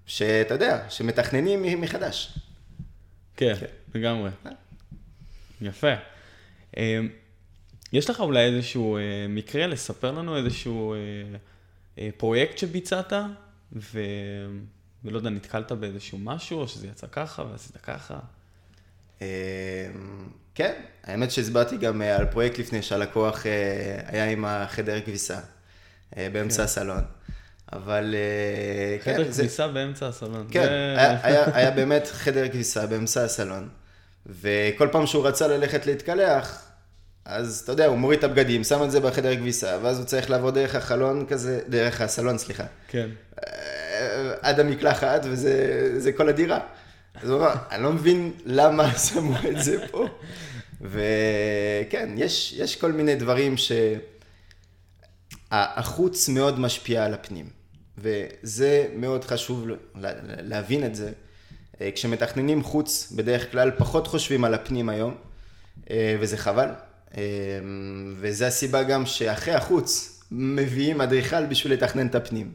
שאתה 0.08 0.54
יודע, 0.54 0.86
שמתכננים 0.90 1.80
מחדש. 1.80 2.38
כן, 3.36 3.54
כן. 3.60 3.66
לגמרי. 3.94 4.30
יפה. 5.60 5.92
אמ, 6.76 7.08
יש 7.92 8.10
לך 8.10 8.20
אולי 8.20 8.44
איזשהו 8.44 8.96
אה, 8.96 9.02
מקרה 9.28 9.66
לספר 9.66 10.12
לנו 10.12 10.36
איזשהו 10.36 10.94
אה, 10.94 10.98
אה, 11.98 12.08
פרויקט 12.16 12.58
שביצעת, 12.58 13.12
ו... 13.72 14.00
ולא 15.04 15.16
יודע, 15.16 15.30
נתקלת 15.30 15.72
באיזשהו 15.72 16.18
משהו, 16.18 16.60
או 16.60 16.68
שזה 16.68 16.86
יצא 16.86 17.06
ככה 17.12 17.42
ועשית 17.42 17.76
ככה? 17.76 18.18
כן, 20.54 20.82
האמת 21.04 21.30
שהסברתי 21.30 21.76
גם 21.76 22.02
על 22.02 22.26
פרויקט 22.26 22.58
לפני 22.58 22.82
שהלקוח 22.82 23.46
היה 24.06 24.30
עם 24.30 24.44
החדר 24.44 25.00
כביסה 25.00 25.40
באמצע 26.16 26.56
כן. 26.56 26.62
הסלון. 26.62 27.02
אבל 27.72 28.14
אה, 28.14 28.98
כן, 28.98 29.14
חדר 29.14 29.24
כביסה 29.24 29.66
זה... 29.66 29.72
באמצע 29.72 30.08
הסלון. 30.08 30.46
כן, 30.50 30.62
זה... 30.62 30.94
היה, 30.98 31.18
היה, 31.22 31.44
היה 31.54 31.70
באמת 31.70 32.06
חדר 32.12 32.48
כביסה 32.48 32.86
באמצע 32.86 33.24
הסלון, 33.24 33.68
וכל 34.26 34.88
פעם 34.92 35.06
שהוא 35.06 35.26
רצה 35.26 35.48
ללכת 35.48 35.86
להתקלח, 35.86 36.68
אז 37.24 37.60
אתה 37.64 37.72
יודע, 37.72 37.86
הוא 37.86 37.98
מוריד 37.98 38.18
את 38.18 38.24
הבגדים, 38.24 38.64
שם 38.64 38.82
את 38.82 38.90
זה 38.90 39.00
בחדר 39.00 39.36
כביסה, 39.36 39.78
ואז 39.82 39.98
הוא 39.98 40.06
צריך 40.06 40.30
לעבור 40.30 40.50
דרך 40.50 40.74
החלון 40.74 41.26
כזה, 41.26 41.60
דרך 41.68 42.00
הסלון, 42.00 42.38
סליחה. 42.38 42.64
כן. 42.88 43.08
אה, 43.44 44.34
עד 44.40 44.60
המקלחת, 44.60 45.20
וזה 45.24 46.12
כל 46.16 46.28
הדירה. 46.28 46.58
אז 47.22 47.30
הוא 47.30 47.38
אמר, 47.38 47.54
אני 47.70 47.82
לא 47.82 47.92
מבין 47.92 48.32
למה 48.46 48.94
שמו 49.08 49.36
את 49.50 49.62
זה 49.62 49.86
פה. 49.90 50.06
וכן, 50.80 52.08
יש, 52.16 52.54
יש 52.58 52.76
כל 52.76 52.92
מיני 52.92 53.14
דברים 53.14 53.56
ש... 53.56 53.72
החוץ 55.50 56.28
מאוד 56.28 56.60
משפיע 56.60 57.04
על 57.04 57.14
הפנים. 57.14 57.57
וזה 58.00 58.88
מאוד 58.96 59.24
חשוב 59.24 59.66
להבין 60.42 60.84
את 60.84 60.94
זה. 60.94 61.12
אה, 61.80 61.90
כשמתכננים 61.94 62.62
חוץ, 62.62 63.12
בדרך 63.16 63.52
כלל 63.52 63.70
פחות 63.78 64.06
חושבים 64.06 64.44
על 64.44 64.54
הפנים 64.54 64.88
היום, 64.88 65.14
אה, 65.90 66.16
וזה 66.20 66.36
חבל. 66.36 66.68
אה, 67.16 67.22
וזה 68.16 68.46
הסיבה 68.46 68.82
גם 68.82 69.06
שאחרי 69.06 69.54
החוץ 69.54 70.20
מביאים 70.30 71.00
אדריכל 71.00 71.46
בשביל 71.46 71.72
לתכנן 71.72 72.06
את 72.06 72.14
הפנים. 72.14 72.54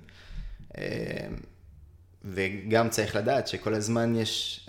וגם 2.26 2.90
צריך 2.90 3.16
לדעת 3.16 3.48
שכל 3.48 3.74
הזמן 3.74 4.16
יש 4.16 4.68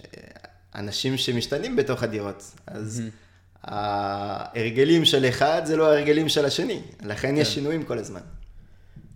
אנשים 0.75 1.16
שמשתנים 1.16 1.76
בתוך 1.76 2.02
הדירות. 2.02 2.52
אז 2.66 3.02
mm-hmm. 3.02 3.62
ההרגלים 3.62 5.04
של 5.04 5.28
אחד 5.28 5.62
זה 5.64 5.76
לא 5.76 5.93
ההרגלים 5.93 6.28
של 6.28 6.45
השני, 6.45 6.83
לכן 7.02 7.28
כן. 7.28 7.37
יש 7.37 7.54
שינויים 7.54 7.83
כל 7.83 7.99
הזמן. 7.99 8.21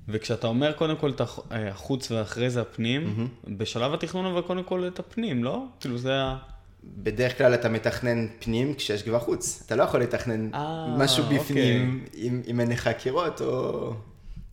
וכשאתה 0.09 0.47
אומר 0.47 0.73
קודם 0.73 0.97
כל 0.97 1.11
את 1.11 1.21
אה, 1.21 1.69
החוץ 1.69 2.11
ואחרי 2.11 2.50
זה 2.50 2.61
הפנים, 2.61 3.03
mm-hmm. 3.03 3.50
בשלב 3.57 3.95
התכנון 3.95 4.27
אבל 4.27 4.41
קודם 4.43 4.65
כל 4.65 4.87
את 4.87 4.99
הפנים, 4.99 5.45
לא? 5.45 5.65
כאילו 5.81 5.99
זה 5.99 6.15
ה... 6.15 6.37
בדרך 6.85 7.38
כלל 7.38 7.55
אתה 7.55 7.69
מתכנן 7.69 8.27
פנים 8.38 8.75
כשיש 8.75 9.03
כבר 9.03 9.19
חוץ. 9.19 9.62
אתה 9.67 9.77
לא 9.77 9.83
יכול 9.83 10.03
לתכנן 10.03 10.55
아, 10.55 10.57
אה, 10.57 10.95
משהו 10.99 11.25
בפנים 11.25 12.03
אוקיי. 12.05 12.27
אם, 12.27 12.43
אם 12.47 12.61
אין 12.61 12.71
לך 12.71 12.91
קירות 12.99 13.41
או, 13.41 13.93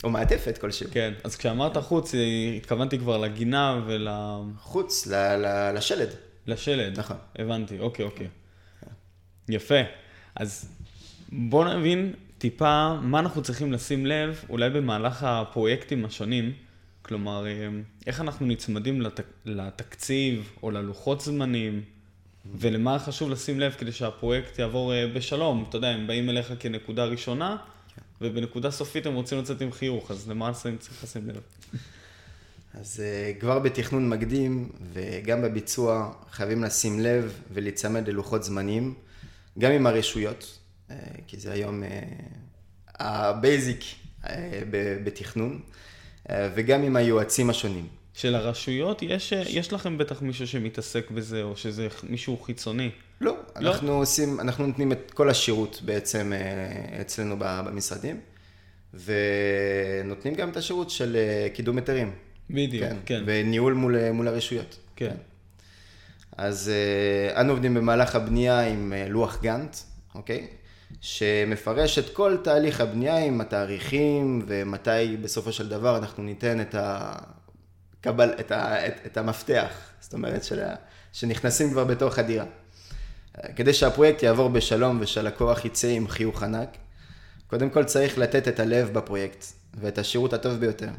או 0.03 0.09
מעטפת 0.09 0.57
כלשהו. 0.57 0.89
כן, 0.91 1.13
אז 1.23 1.35
כשאמרת 1.35 1.77
חוץ, 1.77 2.11
התכוונתי 2.57 2.99
כבר 2.99 3.17
לגינה 3.17 3.81
ול... 3.87 4.07
חוץ, 4.59 5.07
ל, 5.07 5.13
ל, 5.35 5.71
לשלד. 5.77 6.09
לשלד. 6.47 6.99
נכון. 6.99 7.17
הבנתי, 7.39 7.79
אוקיי, 7.79 8.05
אוקיי. 8.05 8.27
יפה. 9.49 9.79
אז 10.35 10.69
בוא 11.31 11.65
נבין 11.65 12.13
טיפה 12.45 12.93
מה 13.01 13.19
אנחנו 13.19 13.41
צריכים 13.41 13.73
לשים 13.73 14.05
לב, 14.05 14.45
אולי 14.49 14.69
במהלך 14.69 15.23
הפרויקטים 15.23 16.05
השונים, 16.05 16.53
כלומר, 17.01 17.47
אה, 17.47 17.67
איך 18.07 18.21
אנחנו 18.21 18.45
נצמדים 18.45 19.01
לתק, 19.01 19.23
לתקציב 19.45 20.51
או 20.63 20.71
ללוחות 20.71 21.21
זמנים, 21.21 21.81
ולמה 22.59 22.99
חשוב 22.99 23.29
לשים 23.29 23.59
לב 23.59 23.71
כדי 23.71 23.91
שהפרויקט 23.91 24.59
יעבור 24.59 24.93
אה, 24.93 25.07
בשלום. 25.07 25.65
אתה 25.69 25.77
יודע, 25.77 25.87
הם 25.87 26.07
באים 26.07 26.29
אליך 26.29 26.53
כנקודה 26.59 27.05
ראשונה, 27.05 27.57
כן. 27.95 28.01
ובנקודה 28.21 28.71
סופית 28.71 29.05
הם 29.05 29.13
רוצים 29.13 29.39
לצאת 29.39 29.61
עם 29.61 29.71
חיוך, 29.71 30.11
אז 30.11 30.29
למה 30.29 30.47
הם 30.47 30.77
צריכים 30.77 30.97
לשים 31.03 31.27
לב? 31.27 31.41
אז 32.73 33.03
uh, 33.03 33.39
כבר 33.39 33.59
בתכנון 33.59 34.09
מקדים 34.09 34.69
וגם 34.93 35.41
בביצוע 35.41 36.13
חייבים 36.31 36.63
לשים 36.63 36.99
לב 36.99 37.39
ולהיצמד 37.53 38.07
ללוחות 38.07 38.43
זמנים, 38.43 38.93
גם 39.59 39.71
עם 39.71 39.87
הרשויות. 39.87 40.59
אה, 40.91 40.95
כי 41.27 41.37
זה 41.37 41.51
היום 41.51 41.83
ה 42.95 43.09
basic 43.09 43.79
אה, 44.25 44.29
אה, 44.29 44.61
בתכנון, 45.03 45.59
וגם 46.29 46.83
עם 46.83 46.95
היועצים 46.95 47.49
השונים. 47.49 47.87
של 48.13 48.35
הרשויות, 48.35 49.01
יש, 49.01 49.31
יש 49.31 49.73
לכם 49.73 49.97
בטח 49.97 50.21
מישהו 50.21 50.47
שמתעסק 50.47 51.11
בזה, 51.11 51.43
או 51.43 51.57
שזה 51.57 51.87
מישהו 52.03 52.37
חיצוני? 52.37 52.91
לא, 53.21 53.31
לא, 53.31 53.69
אנחנו 53.69 53.91
עושים, 53.93 54.39
אנחנו 54.39 54.67
נותנים 54.67 54.91
את 54.91 55.11
כל 55.11 55.29
השירות 55.29 55.81
בעצם 55.85 56.33
אצלנו 57.01 57.35
במשרדים, 57.39 58.19
ונותנים 58.93 60.35
גם 60.35 60.49
את 60.49 60.57
השירות 60.57 60.89
של 60.89 61.17
קידום 61.53 61.77
היתרים. 61.77 62.11
בדיוק, 62.49 62.89
כן. 62.89 62.95
כן. 63.05 63.23
וניהול 63.25 63.73
מול, 63.73 64.11
מול 64.11 64.27
הרשויות. 64.27 64.79
כן. 64.95 65.09
כן. 65.09 65.15
אז 66.37 66.71
אנו 67.35 67.51
עובדים 67.51 67.73
במהלך 67.73 68.15
הבנייה 68.15 68.67
עם 68.67 68.93
לוח 69.09 69.41
גאנט, 69.41 69.77
אוקיי? 70.15 70.47
שמפרש 71.01 71.99
את 71.99 72.13
כל 72.13 72.37
תהליך 72.43 72.81
הבנייה 72.81 73.17
עם 73.17 73.41
התאריכים 73.41 74.45
ומתי 74.47 75.17
בסופו 75.21 75.51
של 75.51 75.69
דבר 75.69 75.97
אנחנו 75.97 76.23
ניתן 76.23 76.61
את, 76.61 76.75
הקבל, 76.77 78.33
את, 78.39 78.51
ה, 78.51 78.87
את, 78.87 78.93
את 79.05 79.17
המפתח, 79.17 79.71
זאת 79.99 80.13
אומרת 80.13 80.43
של, 80.43 80.63
שנכנסים 81.13 81.71
כבר 81.71 81.83
בתוך 81.83 82.19
הדירה. 82.19 82.45
כדי 83.55 83.73
שהפרויקט 83.73 84.23
יעבור 84.23 84.49
בשלום 84.49 84.97
ושהלקוח 85.01 85.65
יצא 85.65 85.87
עם 85.87 86.07
חיוך 86.07 86.43
ענק, 86.43 86.69
קודם 87.47 87.69
כל 87.69 87.83
צריך 87.83 88.17
לתת 88.17 88.47
את 88.47 88.59
הלב 88.59 88.93
בפרויקט 88.93 89.45
ואת 89.73 89.97
השירות 89.97 90.33
הטוב 90.33 90.53
ביותר. 90.53 90.89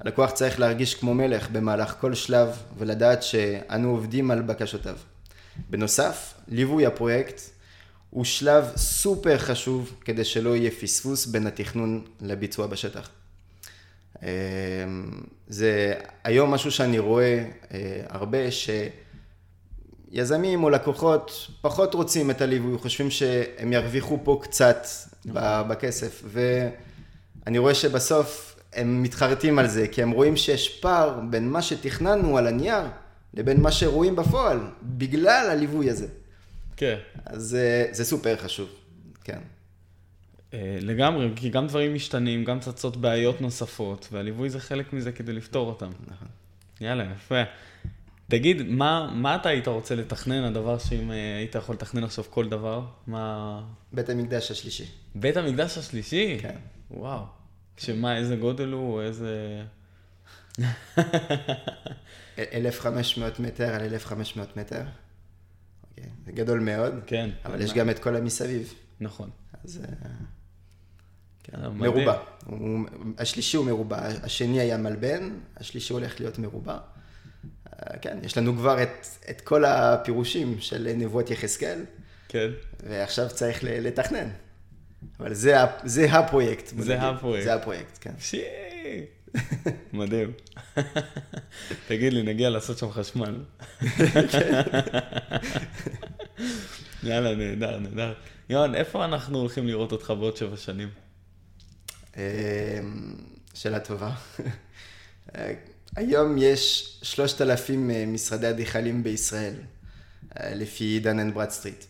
הלקוח 0.00 0.30
צריך 0.30 0.60
להרגיש 0.60 0.94
כמו 0.94 1.14
מלך 1.14 1.50
במהלך 1.50 1.94
כל 2.00 2.14
שלב 2.14 2.48
ולדעת 2.78 3.22
שאנו 3.22 3.90
עובדים 3.90 4.30
על 4.30 4.42
בקשותיו. 4.42 4.96
בנוסף, 5.70 6.34
ליווי 6.48 6.86
הפרויקט 6.86 7.40
הוא 8.10 8.24
שלב 8.24 8.64
סופר 8.76 9.38
חשוב 9.38 9.94
כדי 10.04 10.24
שלא 10.24 10.56
יהיה 10.56 10.70
פספוס 10.70 11.26
בין 11.26 11.46
התכנון 11.46 12.04
לביצוע 12.20 12.66
בשטח. 12.66 13.10
אמ, 14.22 14.26
זה 15.48 15.94
היום 16.24 16.50
משהו 16.50 16.70
שאני 16.70 16.98
רואה 16.98 17.44
אה, 17.74 18.00
הרבה, 18.08 18.38
שיזמים 20.10 20.64
או 20.64 20.70
לקוחות 20.70 21.48
פחות 21.60 21.94
רוצים 21.94 22.30
את 22.30 22.40
הליווי, 22.40 22.78
חושבים 22.78 23.10
שהם 23.10 23.72
ירוויחו 23.72 24.18
פה 24.24 24.40
קצת 24.42 24.86
נכון. 25.24 25.42
בכסף, 25.68 26.22
ואני 26.26 27.58
רואה 27.58 27.74
שבסוף 27.74 28.58
הם 28.72 29.02
מתחרטים 29.02 29.58
על 29.58 29.68
זה, 29.68 29.88
כי 29.88 30.02
הם 30.02 30.10
רואים 30.10 30.36
שיש 30.36 30.68
פער 30.80 31.20
בין 31.30 31.48
מה 31.48 31.62
שתכננו 31.62 32.38
על 32.38 32.46
הנייר 32.46 32.84
לבין 33.34 33.60
מה 33.60 33.72
שרואים 33.72 34.16
בפועל, 34.16 34.60
בגלל 34.82 35.48
הליווי 35.50 35.90
הזה. 35.90 36.06
כן. 36.78 36.98
אז 37.24 37.58
זה, 37.92 38.04
סופר 38.04 38.36
חשוב, 38.36 38.68
כן. 39.24 39.38
אה, 40.54 40.78
לגמרי, 40.80 41.28
כי 41.36 41.50
גם 41.50 41.66
דברים 41.66 41.94
משתנים, 41.94 42.44
גם 42.44 42.60
צצות 42.60 42.96
בעיות 42.96 43.40
נוספות, 43.40 44.08
והליווי 44.12 44.50
זה 44.50 44.60
חלק 44.60 44.92
מזה 44.92 45.12
כדי 45.12 45.32
לפתור 45.32 45.68
אותם. 45.68 45.90
נכון. 46.06 46.28
יאללה, 46.80 47.04
יפה. 47.16 47.42
תגיד, 48.28 48.62
מה, 48.62 49.10
מה 49.14 49.36
אתה 49.36 49.48
היית 49.48 49.68
רוצה 49.68 49.94
לתכנן, 49.94 50.44
הדבר 50.44 50.78
שאם 50.78 51.10
אה, 51.10 51.36
היית 51.36 51.54
יכול 51.54 51.74
לתכנן 51.74 52.04
עכשיו 52.04 52.24
כל 52.30 52.48
דבר? 52.48 52.86
מה... 53.06 53.60
בית 53.92 54.08
המקדש 54.08 54.50
השלישי. 54.50 54.86
בית 55.14 55.36
המקדש 55.36 55.78
השלישי? 55.78 56.38
כן. 56.40 56.56
וואו. 56.90 57.22
שמה, 57.76 58.16
איזה 58.16 58.36
גודל 58.36 58.68
הוא, 58.68 59.02
איזה... 59.02 59.62
1,500 62.38 63.40
מטר 63.40 63.74
על 63.74 63.82
1,500 63.82 64.56
מטר. 64.56 64.82
זה 66.26 66.32
גדול 66.32 66.60
מאוד. 66.60 66.94
כן. 67.06 67.30
אבל 67.44 67.60
יש 67.60 67.72
גם 67.72 67.90
את 67.90 67.98
כל 67.98 68.16
המסביב. 68.16 68.74
נכון. 69.00 69.30
אז 69.64 69.80
אה, 69.84 70.08
כן, 71.42 71.64
אה. 71.64 71.68
מרובע. 71.68 72.16
הוא- 72.46 72.80
השלישי 73.18 73.56
הוא 73.56 73.66
מרובע, 73.66 73.98
השני 74.22 74.60
היה 74.60 74.76
מלבן, 74.76 75.30
השלישי 75.56 75.92
הולך 75.92 76.20
להיות 76.20 76.38
מרובע. 76.38 76.78
אה, 77.72 77.98
כן, 77.98 78.18
יש 78.22 78.38
לנו 78.38 78.56
כבר 78.56 78.82
את, 78.82 79.06
את 79.30 79.40
כל 79.40 79.64
הפירושים 79.64 80.60
של 80.60 80.92
נבואות 80.96 81.30
יחזקאל, 81.30 81.84
כן. 82.28 82.48
ועכשיו 82.82 83.28
צריך 83.28 83.58
לתכנן. 83.62 84.28
אבל 85.20 85.34
זה, 85.34 85.54
זה 85.84 86.12
הפרויקט. 86.12 86.66
זה 86.66 86.74
נגיד. 86.94 87.08
הפרויקט. 87.08 87.44
זה 87.44 87.54
הפרויקט, 87.54 87.98
כן. 88.00 88.12
שי. 88.18 88.42
מדהים. 89.92 90.32
תגיד 91.88 92.12
לי, 92.12 92.22
נגיע 92.22 92.50
לעשות 92.50 92.78
שם 92.78 92.90
חשמל. 92.90 93.34
יאללה, 97.02 97.34
נהדר, 97.34 97.78
נהדר. 97.78 98.12
יוהן, 98.50 98.74
איפה 98.74 99.04
אנחנו 99.04 99.38
הולכים 99.38 99.66
לראות 99.66 99.92
אותך 99.92 100.12
בעוד 100.18 100.36
שבע 100.36 100.56
שנים? 100.56 100.88
אה, 102.16 102.80
שאלה 103.54 103.80
טובה. 103.80 104.10
היום 105.96 106.36
יש 106.38 106.92
3,000 107.02 107.90
אה, 107.90 108.04
משרדי 108.06 108.50
אדריכלים 108.50 109.02
בישראל, 109.02 109.54
אה, 110.40 110.54
לפי 110.54 111.00
Dun 111.00 111.18
and 111.18 111.34
Bradstreet. 111.34 111.84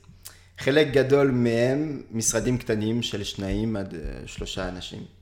חלק 0.59 0.89
גדול 0.93 1.31
מהם 1.31 2.03
משרדים 2.11 2.59
קטנים 2.59 3.03
של 3.03 3.25
שניים 3.25 3.77
עד 3.77 3.95
אה, 3.95 4.01
שלושה 4.27 4.69
אנשים. 4.69 5.18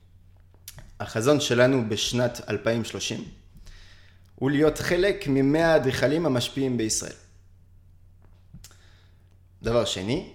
החזון 0.99 1.39
שלנו 1.39 1.89
בשנת 1.89 2.41
2030 2.49 3.23
הוא 4.35 4.51
להיות 4.51 4.77
חלק 4.77 5.25
ממאה 5.27 5.73
האדריכלים 5.73 6.25
המשפיעים 6.25 6.77
בישראל. 6.77 7.13
דבר 9.63 9.85
שני, 9.85 10.29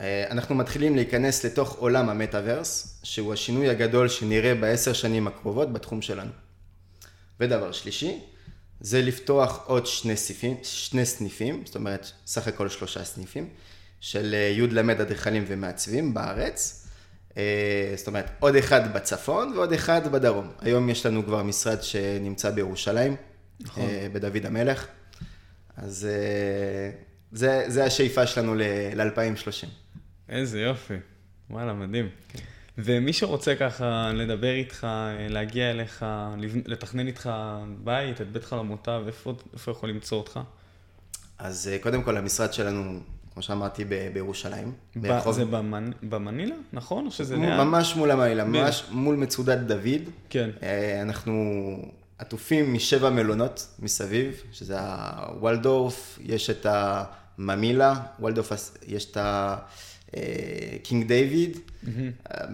אה, 0.00 0.24
אנחנו 0.30 0.54
מתחילים 0.54 0.96
להיכנס 0.96 1.44
לתוך 1.44 1.76
עולם 1.76 2.08
המטאוורס, 2.08 3.00
שהוא 3.02 3.32
השינוי 3.32 3.68
הגדול 3.68 4.08
שנראה 4.08 4.54
בעשר 4.54 4.92
שנים 4.92 5.26
הקרובות 5.26 5.72
בתחום 5.72 6.02
שלנו. 6.02 6.30
ודבר 7.40 7.72
שלישי, 7.72 8.20
זה 8.80 9.02
לפתוח 9.02 9.64
עוד 9.66 9.86
שני 9.86 10.16
סניפים, 10.16 10.56
שני 10.62 11.06
סניפים, 11.06 11.62
זאת 11.66 11.74
אומרת, 11.74 12.10
סך 12.26 12.48
הכל 12.48 12.68
שלושה 12.68 13.04
סניפים, 13.04 13.48
של 14.00 14.34
אה, 14.34 14.38
י' 14.38 14.66
ל' 14.66 14.90
אדריכלים 14.90 15.44
ומעצבים 15.48 16.14
בארץ. 16.14 16.85
אה, 17.36 17.92
זאת 17.96 18.06
אומרת, 18.06 18.30
עוד 18.40 18.56
אחד 18.56 18.94
בצפון 18.94 19.52
ועוד 19.56 19.72
אחד 19.72 20.12
בדרום. 20.12 20.50
היום 20.60 20.88
יש 20.88 21.06
לנו 21.06 21.24
כבר 21.24 21.42
משרד 21.42 21.82
שנמצא 21.82 22.50
בירושלים, 22.50 23.16
נכון. 23.60 23.82
אה, 23.82 24.06
בדוד 24.12 24.46
המלך. 24.46 24.86
אז 25.76 26.08
אה, 26.10 26.90
זה, 27.32 27.64
זה 27.68 27.84
השאיפה 27.84 28.26
שלנו 28.26 28.54
ל-2030. 28.54 29.66
איזה 30.28 30.60
יופי. 30.60 30.94
וואלה, 31.50 31.72
מדהים. 31.72 32.08
ומי 32.78 33.12
שרוצה 33.12 33.54
ככה 33.54 34.12
לדבר 34.14 34.54
איתך, 34.54 34.86
להגיע 35.28 35.70
אליך, 35.70 36.06
לתכנן 36.66 37.06
איתך 37.06 37.30
בית, 37.84 38.20
את 38.20 38.32
בית 38.32 38.44
חלומותיו, 38.44 39.04
איפה 39.06 39.34
איפה 39.52 39.70
יכול 39.70 39.88
למצוא 39.88 40.18
אותך? 40.18 40.40
אז 41.38 41.70
קודם 41.80 42.02
כל, 42.02 42.16
המשרד 42.16 42.52
שלנו, 42.52 43.00
כמו 43.36 43.42
שאמרתי, 43.42 43.84
ב- 43.84 44.08
בירושלים. 44.12 44.72
ב- 44.96 45.06
ברחוב- 45.08 45.34
זה 45.34 45.44
במנ- 45.44 45.94
במנילה, 46.08 46.54
נכון? 46.72 47.06
או 47.06 47.10
שזה 47.10 47.36
ליד? 47.36 47.48
ממש 47.50 47.96
מול 47.96 48.10
המעילה, 48.10 48.44
ממש 48.44 48.84
מול 48.90 49.16
מצודת 49.16 49.58
דוד. 49.58 50.02
כן. 50.30 50.50
אה, 50.62 51.02
אנחנו 51.02 51.42
עטופים 52.18 52.74
משבע 52.74 53.10
מלונות 53.10 53.66
מסביב, 53.78 54.42
שזה 54.52 54.76
הוולדורף, 54.80 56.18
יש 56.22 56.50
את 56.50 56.66
הממילה, 56.68 57.94
וולדורף 58.20 58.52
יש 58.86 59.10
את 59.10 59.16
הקינג 59.20 61.08
דיוויד, 61.08 61.58
אה, 61.88 61.92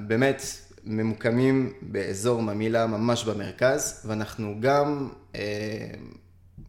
באמת 0.09 0.43
ממוקמים 0.85 1.73
באזור 1.83 2.43
ממילה, 2.43 2.87
ממש 2.87 3.25
במרכז, 3.25 4.03
ואנחנו 4.07 4.55
גם 4.61 5.09
אה, 5.35 5.41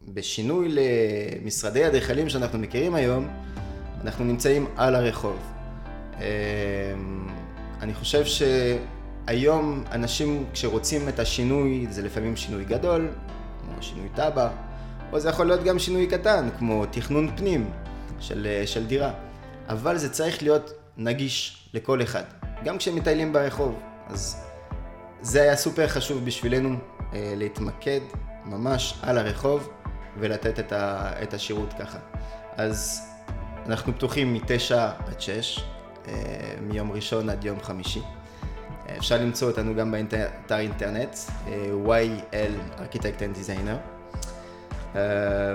בשינוי 0.08 0.68
למשרדי 1.42 1.86
אדריכלים 1.86 2.28
שאנחנו 2.28 2.58
מכירים 2.58 2.94
היום, 2.94 3.28
אנחנו 4.04 4.24
נמצאים 4.24 4.66
על 4.76 4.94
הרחוב. 4.94 5.36
אה, 6.20 6.26
אני 7.80 7.94
חושב 7.94 8.24
שהיום 8.24 9.84
אנשים 9.92 10.44
כשרוצים 10.52 11.08
את 11.08 11.18
השינוי, 11.18 11.86
זה 11.90 12.02
לפעמים 12.02 12.36
שינוי 12.36 12.64
גדול, 12.64 13.08
כמו 13.64 13.82
שינוי 13.82 14.08
תב"ע, 14.14 14.48
או 15.12 15.20
זה 15.20 15.28
יכול 15.28 15.46
להיות 15.46 15.64
גם 15.64 15.78
שינוי 15.78 16.06
קטן, 16.06 16.48
כמו 16.58 16.86
תכנון 16.86 17.36
פנים 17.36 17.70
של, 18.20 18.62
של 18.66 18.86
דירה. 18.86 19.12
אבל 19.68 19.98
זה 19.98 20.10
צריך 20.10 20.42
להיות 20.42 20.70
נגיש 20.96 21.68
לכל 21.74 22.02
אחד, 22.02 22.24
גם 22.64 22.78
כשמטיילים 22.78 23.32
ברחוב. 23.32 23.80
אז 24.08 24.44
זה 25.20 25.42
היה 25.42 25.56
סופר 25.56 25.88
חשוב 25.88 26.24
בשבילנו 26.24 26.76
אה, 27.14 27.34
להתמקד 27.36 28.00
ממש 28.44 28.94
על 29.02 29.18
הרחוב 29.18 29.68
ולתת 30.18 30.58
את, 30.58 30.72
ה, 30.72 31.12
את 31.22 31.34
השירות 31.34 31.72
ככה. 31.78 31.98
אז 32.56 33.10
אנחנו 33.66 33.94
פתוחים 33.94 34.32
מ-9 34.32 34.74
עד 35.06 35.20
6, 35.20 35.60
אה, 36.08 36.12
מיום 36.60 36.92
ראשון 36.92 37.28
עד 37.28 37.44
יום 37.44 37.60
חמישי. 37.60 38.00
אה, 38.88 38.96
אפשר 38.96 39.18
למצוא 39.18 39.50
אותנו 39.50 39.74
גם 39.74 39.90
באתר 39.90 40.58
אינטרנט, 40.58 41.16
אה, 41.48 41.70
YL 41.86 42.80
Architect 42.80 43.18
and 43.18 43.38
Designer. 43.38 43.76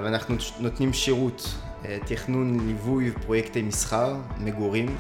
ואנחנו 0.04 0.36
נותנים 0.60 0.94
שירות, 0.94 1.56
תכנון, 2.06 2.68
ליווי 2.68 3.12
ופרויקטי 3.12 3.62
מסחר, 3.62 4.16
מגורים, 4.38 4.98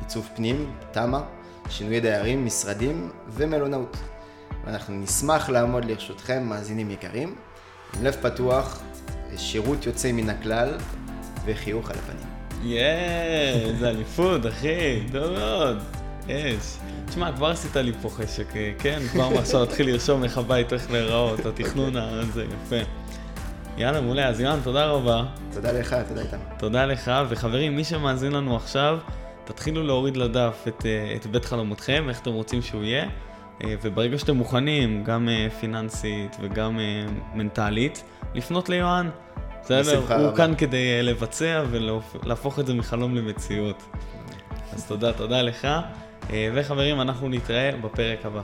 עיצוב 0.00 0.28
פנים, 0.36 0.72
תמ"א, 0.90 1.20
שינויי 1.68 2.00
דיירים, 2.00 2.46
משרדים 2.46 3.10
ומלונאות. 3.28 3.96
ואנחנו 4.64 4.94
נשמח 4.94 5.48
לעמוד 5.48 5.84
לרשותכם, 5.84 6.42
מאזינים 6.42 6.90
יקרים, 6.90 7.34
עם 7.96 8.04
לב 8.04 8.16
פתוח, 8.22 8.82
שירות 9.36 9.86
יוצא 9.86 10.12
מן 10.12 10.30
הכלל 10.30 10.78
וחיוך 11.44 11.90
על 11.90 11.96
הפנים. 11.98 12.27
יאה, 12.62 13.52
איזה 13.52 13.88
אליפות, 13.88 14.46
אחי, 14.46 15.00
טוב 15.12 15.32
מאוד. 15.32 15.78
אש. 16.26 16.78
תשמע, 17.06 17.32
כבר 17.32 17.50
עשית 17.50 17.76
לי 17.76 17.92
פה 18.02 18.08
חשק, 18.08 18.56
אה, 18.56 18.72
כן? 18.78 18.98
כבר 19.12 19.28
מעכשיו 19.28 19.60
להתחיל 19.60 19.90
לרשום 19.90 20.24
איך 20.24 20.38
הבית 20.38 20.72
הולך 20.72 20.90
להיראות, 20.90 21.46
התכנון 21.46 21.96
הזה, 21.96 22.44
יפה. 22.44 22.76
יאללה, 23.76 24.00
מעולה. 24.00 24.28
אז 24.28 24.40
יואן, 24.40 24.58
תודה 24.64 24.86
רבה. 24.86 25.24
תודה 25.52 25.72
לך, 25.72 25.96
תודה 26.08 26.20
איתם. 26.20 26.36
תודה 26.58 26.86
לך, 26.86 27.10
וחברים, 27.28 27.76
מי 27.76 27.84
שמאזין 27.84 28.32
לנו 28.32 28.56
עכשיו, 28.56 28.98
תתחילו 29.44 29.82
להוריד 29.82 30.16
לדף 30.16 30.64
את, 30.68 30.86
אה, 30.86 31.16
את 31.16 31.26
בית 31.26 31.44
חלומותכם, 31.44 32.06
איך 32.08 32.20
אתם 32.20 32.32
רוצים 32.32 32.62
שהוא 32.62 32.82
יהיה, 32.84 33.08
אה, 33.64 33.74
וברגע 33.82 34.18
שאתם 34.18 34.36
מוכנים, 34.36 35.04
גם 35.04 35.28
פיננסית 35.60 36.36
וגם 36.40 36.78
מנטלית, 37.34 38.02
לפנות 38.34 38.68
ליואן. 38.68 39.10
בסדר? 39.68 39.98
הוא 39.98 40.26
רבה. 40.26 40.36
כאן 40.36 40.54
כדי 40.58 40.96
אה, 40.96 41.02
לבצע 41.02 41.62
ולהפוך 41.70 42.58
את 42.58 42.66
זה 42.66 42.74
מחלום 42.74 43.14
למציאות. 43.16 43.82
אז 44.72 44.86
תודה, 44.86 45.12
תודה 45.12 45.42
לך. 45.42 45.68
אה, 46.30 46.50
וחברים, 46.54 47.00
אנחנו 47.00 47.28
נתראה 47.28 47.70
בפרק 47.82 48.26
הבא. 48.26 48.42